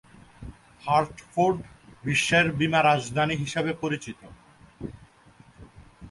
Hartford 0.83 1.57
বিশ্বের 2.03 2.45
বীমা 2.59 2.81
রাজধানী 2.81 3.35
হিসেবে 3.43 3.71
পরিচিত। 3.81 4.19